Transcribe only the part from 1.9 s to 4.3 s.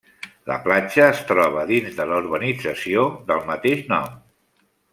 de la urbanització del mateix nom.